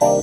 Now, 0.00 0.22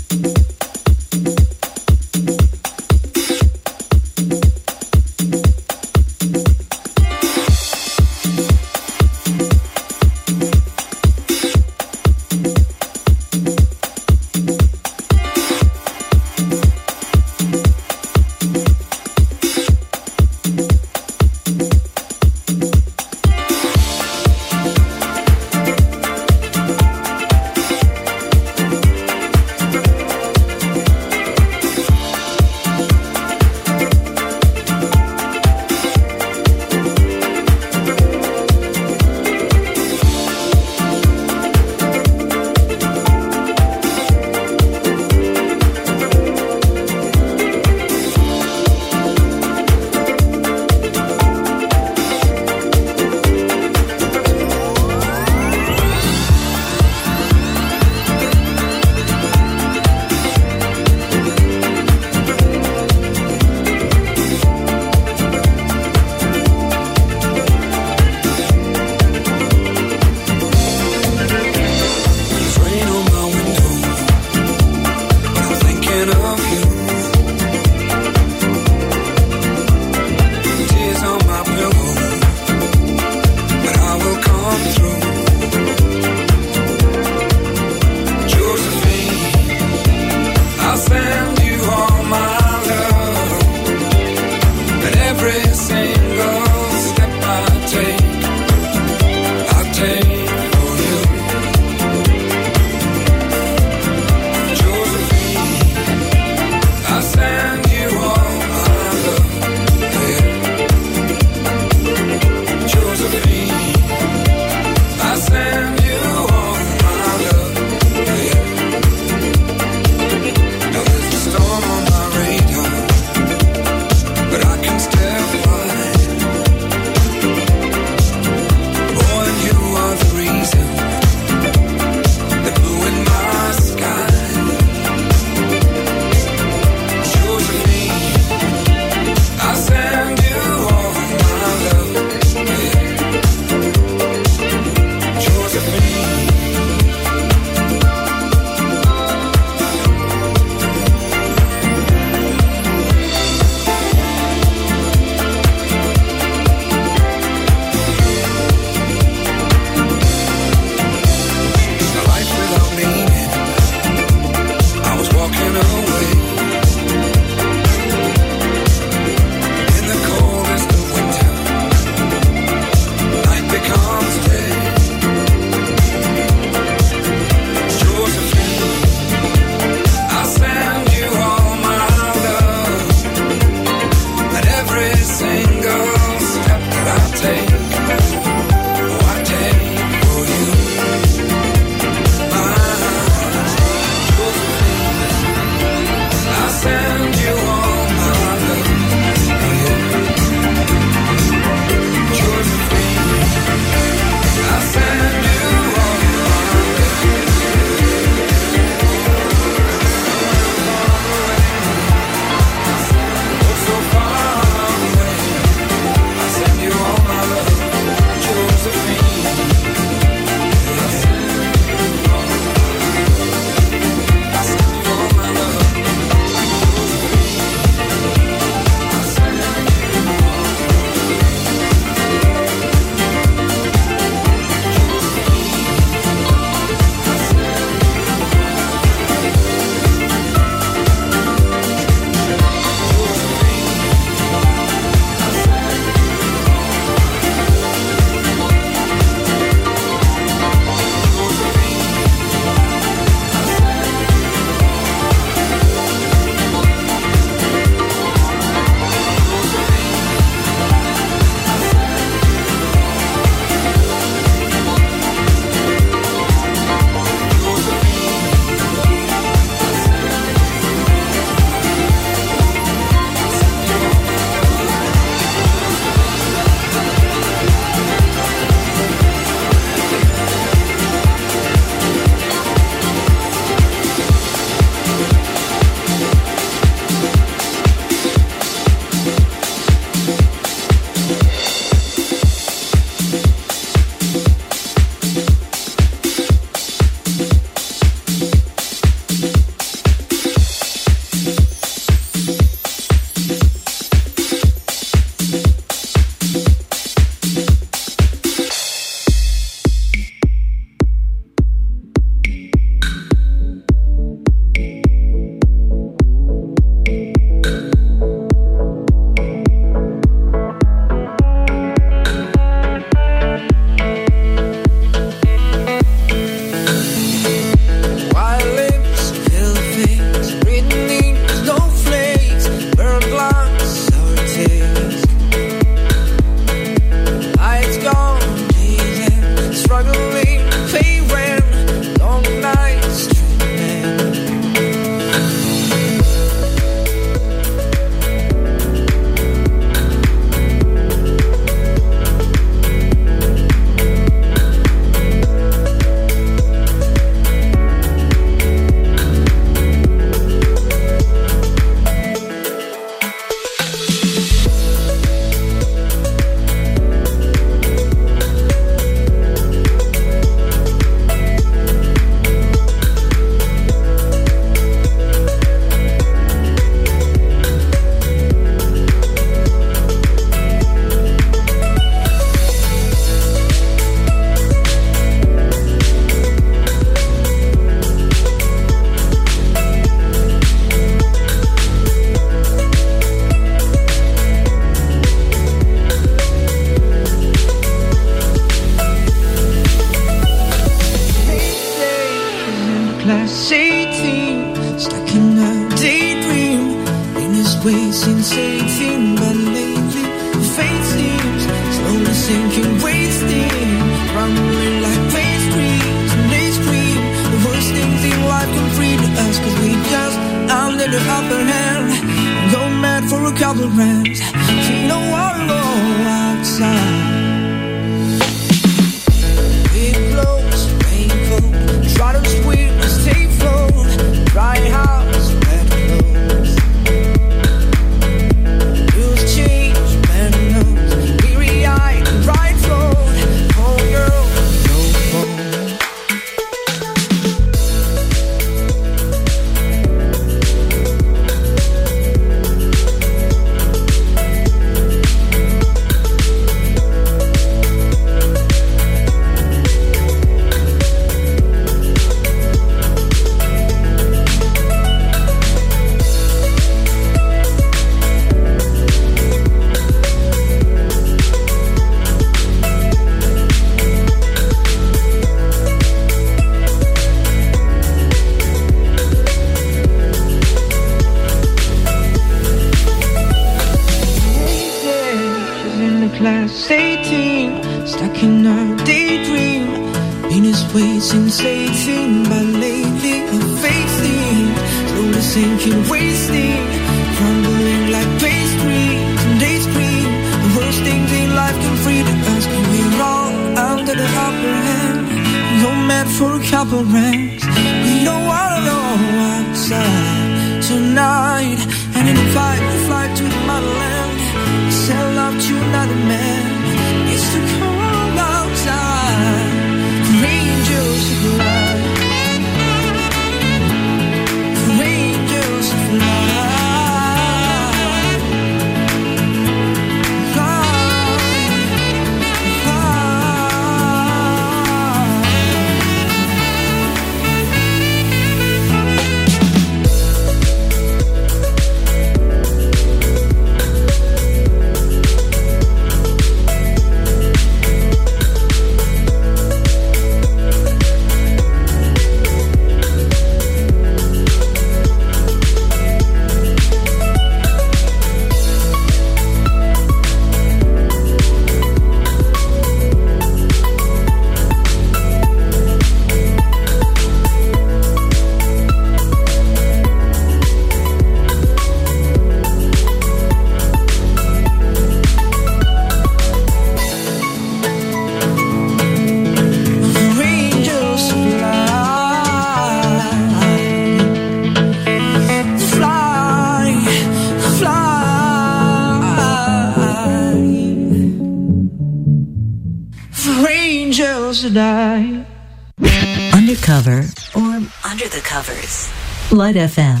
Undercover 596.86 597.02
or 597.34 597.66
under 597.84 598.08
the 598.08 598.20
covers. 598.22 598.90
Light 599.32 599.56
FM. 599.56 600.00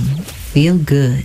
Feel 0.52 0.76
good. 0.76 1.24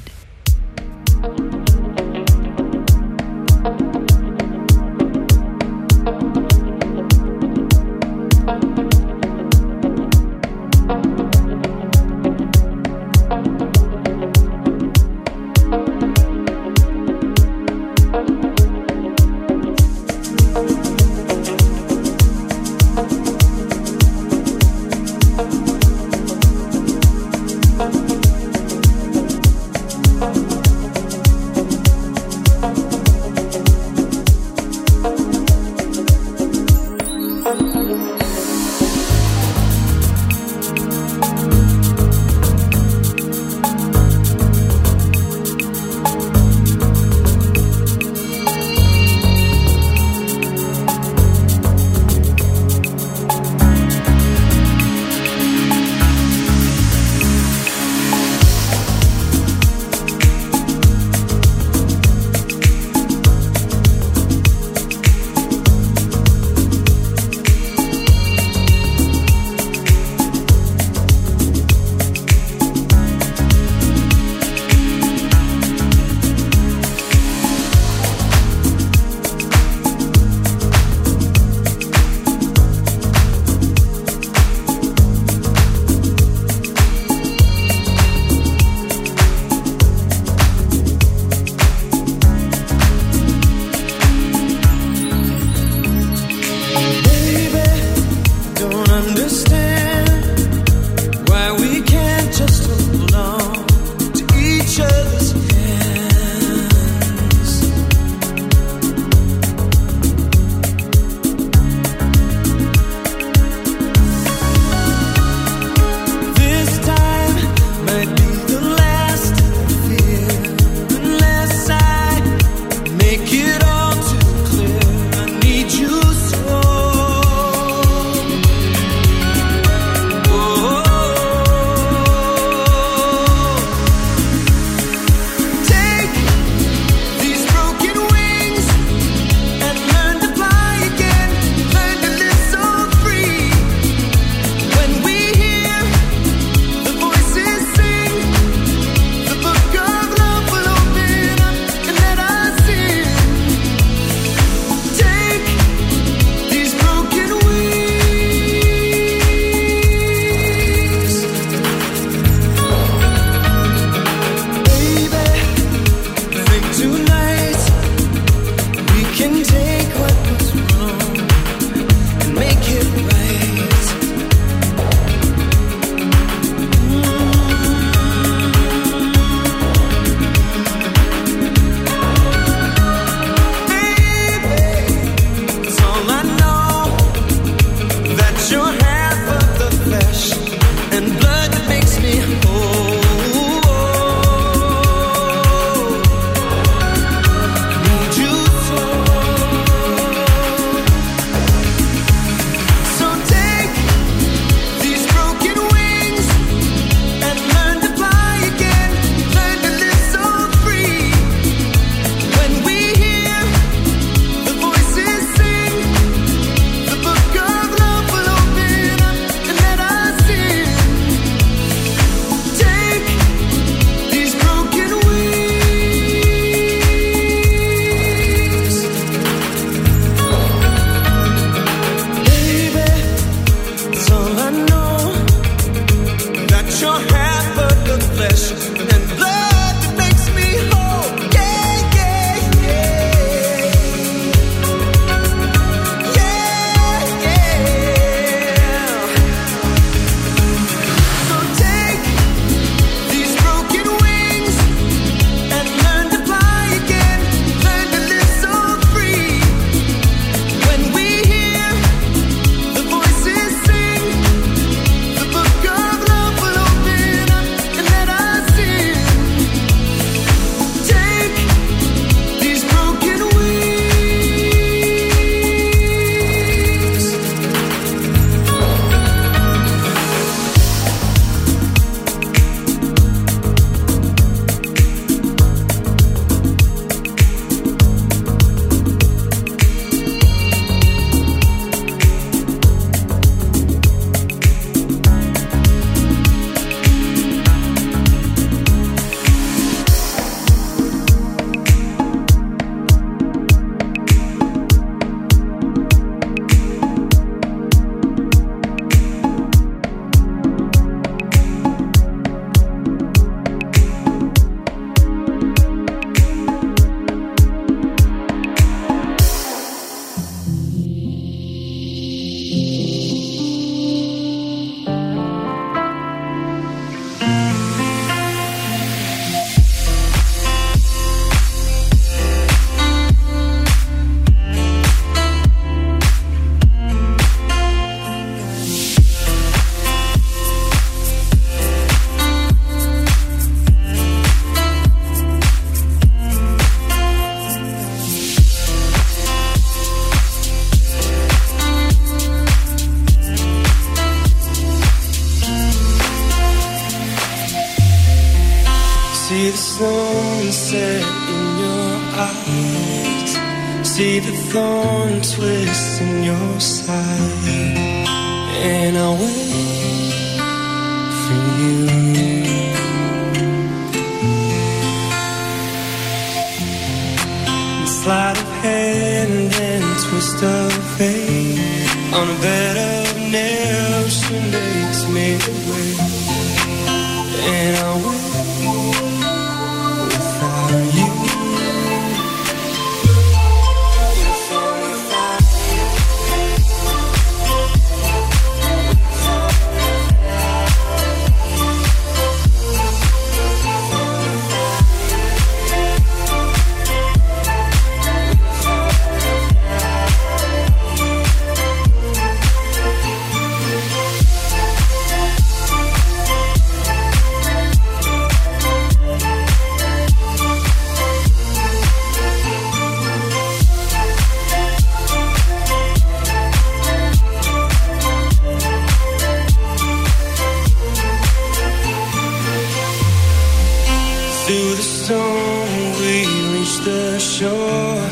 through 434.59 434.75
the 434.75 434.81
storm, 434.81 435.69
we 436.01 436.25
reach 436.53 436.79
the 436.83 437.17
shore. 437.19 438.03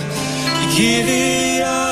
You 0.62 0.78
give 0.78 1.08
it 1.10 1.64
all. 1.64 1.87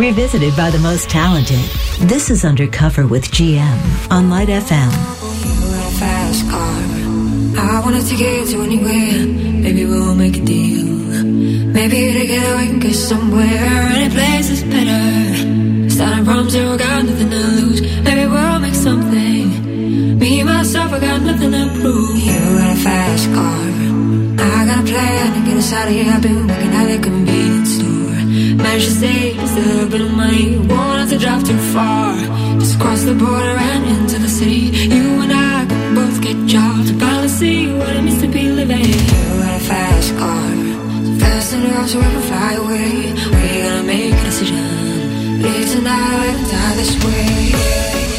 Revisited 0.00 0.56
by 0.56 0.70
the 0.70 0.78
most 0.78 1.10
talented. 1.10 1.60
This 2.08 2.30
is 2.30 2.42
Undercover 2.42 3.06
with 3.06 3.30
GM 3.30 3.78
on 4.10 4.30
Light 4.30 4.48
FM. 4.48 4.90
You 5.44 5.60
got 5.76 5.92
a 5.92 5.96
fast 6.00 6.42
car. 6.48 6.80
I 7.68 7.80
wanna 7.84 8.02
take 8.02 8.20
you 8.20 8.46
to 8.46 8.62
anywhere. 8.62 9.26
Maybe 9.64 9.84
we'll 9.84 10.14
make 10.14 10.38
a 10.38 10.44
deal. 10.52 10.86
Maybe 11.76 11.98
together 12.18 12.56
we 12.56 12.66
can 12.68 12.78
get 12.78 12.94
somewhere. 12.94 13.44
Any 13.98 14.08
place 14.14 14.48
is 14.48 14.62
better. 14.64 15.90
Starting 15.90 16.24
from 16.24 16.48
zero, 16.48 16.78
got 16.78 17.04
nothing 17.04 17.28
to 17.28 17.42
lose. 17.58 17.80
Maybe 18.02 18.24
we'll 18.26 18.58
make 18.58 18.74
something. 18.74 20.18
Me, 20.18 20.42
myself, 20.42 20.94
I 20.94 21.00
got 21.00 21.20
nothing 21.20 21.52
to 21.52 21.64
prove. 21.78 22.16
You 22.16 22.40
got 22.58 22.72
a 22.72 22.80
fast 22.86 23.26
car. 23.36 23.60
I 24.48 24.64
got 24.64 24.80
a 24.80 24.86
plan 24.90 25.26
to 25.34 25.40
get 25.46 25.56
us 25.58 25.72
out 25.74 25.88
of 25.88 25.92
here. 25.92 26.10
I've 26.10 26.22
been 26.22 26.46
working 26.48 26.72
at 26.80 26.90
a 26.90 26.98
convenience 27.02 27.28
store. 27.28 27.39
A 28.70 28.72
little 28.72 29.88
bit 29.88 30.00
of 30.00 30.12
money. 30.12 30.56
Won't 30.56 31.00
have 31.00 31.10
to 31.10 31.18
drive 31.18 31.42
too 31.42 31.58
far. 31.74 32.14
Just 32.60 32.78
cross 32.78 33.02
the 33.02 33.14
border 33.14 33.56
and 33.58 33.84
into 33.84 34.16
the 34.16 34.28
city. 34.28 34.70
You 34.94 35.22
and 35.22 35.32
I 35.32 35.66
can 35.66 35.94
both 35.96 36.22
get 36.22 36.36
jobs. 36.46 36.92
Finally 36.92 37.28
see 37.28 37.72
what 37.72 37.96
it 37.96 38.02
means 38.02 38.20
to 38.22 38.28
be 38.28 38.48
living. 38.48 38.78
You 38.78 39.42
got 39.42 39.60
a 39.60 39.64
fast 39.64 40.16
car. 40.16 40.50
Fast 41.18 41.54
enough 41.54 41.88
so 41.88 41.98
we 41.98 42.04
can 42.04 42.22
fly 42.22 42.52
away. 42.52 43.12
We're 43.32 43.64
gonna 43.64 43.82
make 43.82 44.14
a 44.14 44.24
decision. 44.24 45.42
Live 45.42 45.68
tonight 45.72 46.34
and 46.38 46.50
die 46.52 46.74
this 46.76 47.04
way. 47.04 48.09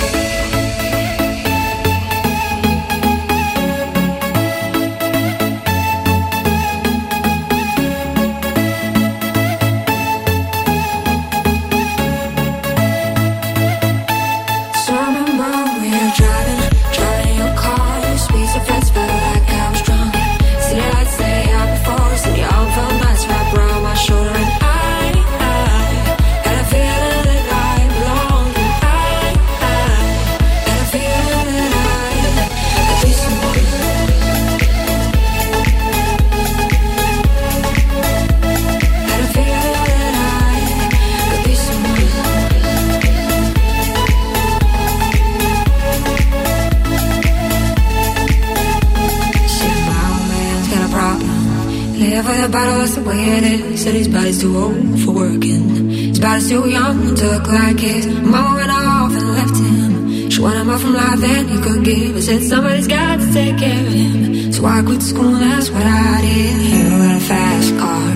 Said 53.12 53.96
his 53.96 54.08
body's 54.08 54.40
too 54.40 54.56
old 54.56 55.00
for 55.02 55.12
working. 55.12 55.90
His 55.90 56.20
body's 56.20 56.48
too 56.48 56.70
young 56.70 57.16
to 57.16 57.26
look 57.32 57.48
like 57.48 57.80
his. 57.80 58.06
Mama 58.06 58.56
went 58.56 58.72
off 58.72 59.12
and 59.12 59.28
left 59.38 59.58
him. 59.58 60.30
She 60.30 60.40
wanted 60.40 60.66
more 60.66 60.78
from 60.78 60.94
life 60.94 61.20
than 61.20 61.48
he 61.48 61.58
could 61.62 61.84
give. 61.84 62.16
I 62.16 62.20
said 62.20 62.44
somebody's 62.44 62.88
got 62.88 63.20
to 63.20 63.34
take 63.34 63.58
care 63.58 63.88
of 63.88 63.92
him. 63.92 64.54
So 64.54 64.66
I 64.66 64.84
quit 64.84 65.02
school, 65.02 65.34
that's 65.34 65.70
what 65.72 65.84
I 65.84 66.22
did. 66.22 66.62
You 66.62 66.90
got 67.04 67.16
a 67.16 67.26
fast 67.32 67.78
car. 67.82 68.08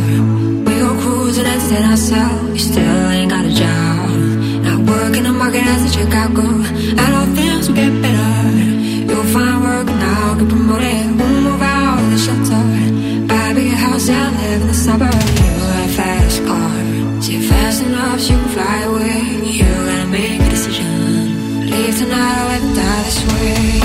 We 0.65 0.73
go 0.83 0.91
cruising 1.01 1.45
and 1.45 1.61
set 1.63 1.83
ourselves. 1.91 2.49
You 2.53 2.59
still 2.59 3.09
ain't 3.09 3.31
got 3.31 3.43
a 3.43 3.53
job. 3.53 4.09
Not 4.63 4.79
working 4.87 5.23
the 5.23 5.33
market 5.33 5.63
as 5.65 5.95
a 5.95 6.05
girl. 6.29 6.63
And 7.01 7.13
all 7.17 7.25
things 7.35 7.67
will 7.67 7.75
get 7.75 8.01
better. 8.01 8.59
You'll 9.09 9.29
find 9.33 9.63
work 9.63 9.87
now, 9.87 10.29
I'll 10.29 10.39
get 10.39 10.47
promoted. 10.47 11.04
In 14.87 14.99
the 14.99 15.07
suburbs 15.09 15.95
fast 15.95 16.45
car. 16.45 17.21
See 17.21 17.39
fast 17.39 17.83
enough 17.83 18.21
you 18.21 18.37
can 18.37 18.49
fly 18.49 18.81
away. 18.83 19.49
You 19.51 19.63
gotta 19.63 20.07
make 20.07 20.41
a 20.41 20.49
decision. 20.49 21.69
Leave 21.69 21.97
tonight 21.97 22.41
or 22.41 22.47
let 22.49 22.75
die 22.75 23.03
this 23.03 23.19
way. 23.33 23.84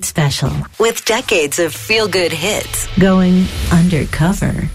Night 0.00 0.04
special 0.04 0.52
with 0.78 1.04
decades 1.04 1.58
of 1.58 1.74
feel 1.74 2.08
good 2.08 2.32
hits 2.32 2.86
going 2.98 3.46
undercover. 3.72 4.68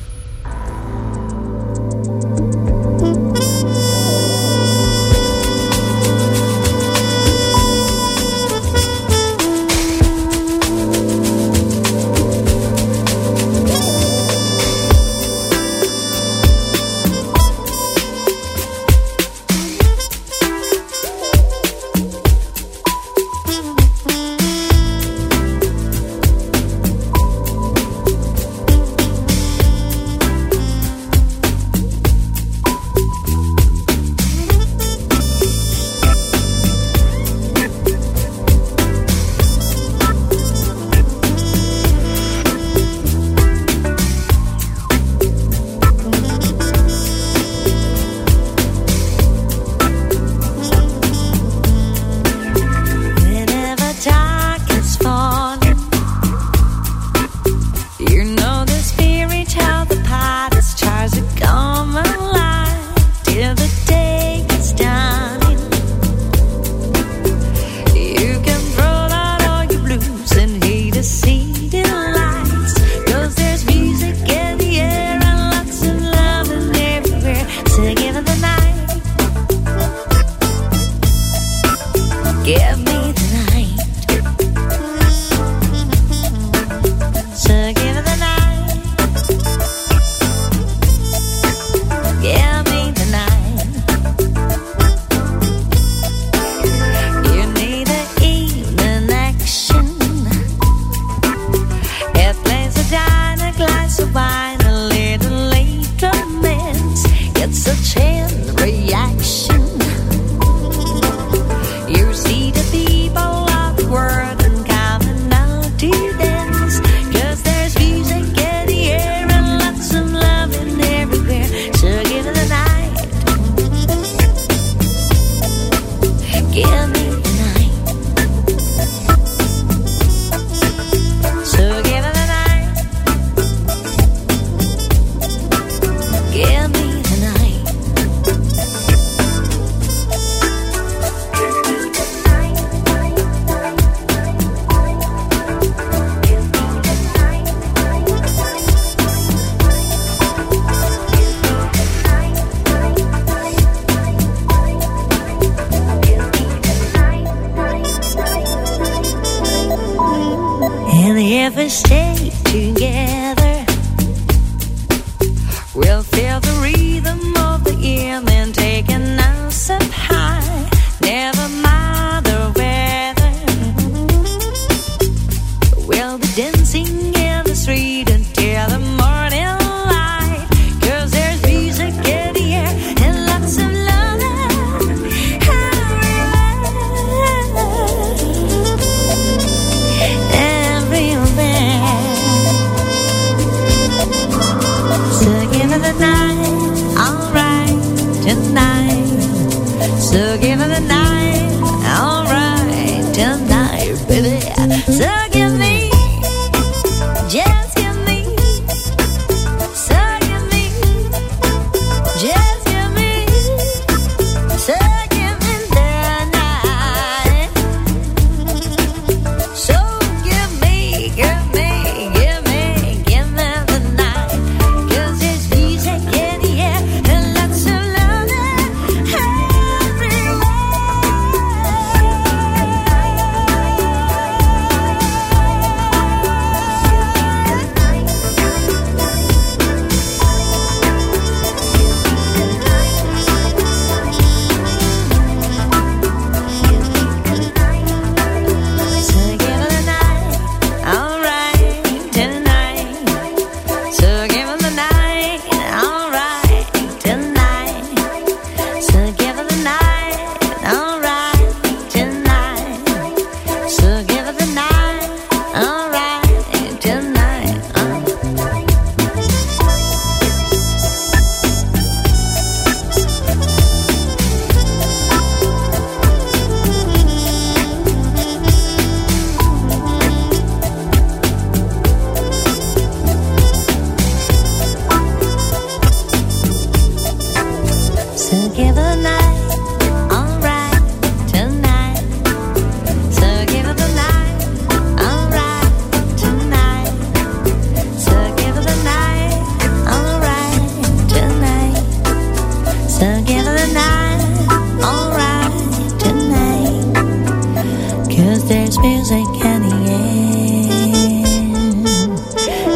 music 308.88 309.28
at 309.44 309.60
the 309.66 309.76
end. 309.98 310.68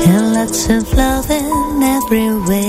And 0.09 0.33
lots 0.33 0.69
of 0.69 0.83
love 0.93 1.29
in 1.29 1.83
every 1.83 2.31
way. 2.47 2.68